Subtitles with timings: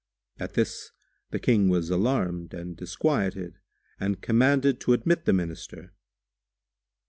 [0.39, 0.89] At this
[1.29, 3.59] the King was alarmed and disquieted
[3.99, 5.93] and commanded to admit the Minister.